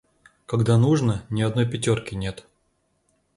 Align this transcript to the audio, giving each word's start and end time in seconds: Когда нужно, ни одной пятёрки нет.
Когда 0.47 0.79
нужно, 0.79 1.25
ни 1.29 1.43
одной 1.43 1.69
пятёрки 1.69 2.15
нет. 2.15 2.47